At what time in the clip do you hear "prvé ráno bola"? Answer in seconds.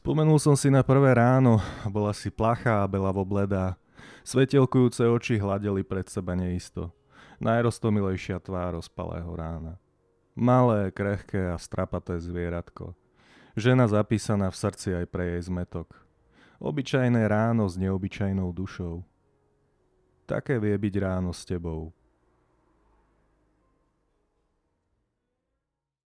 0.80-2.16